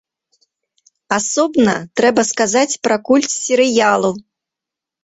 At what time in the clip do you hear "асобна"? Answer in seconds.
1.17-1.75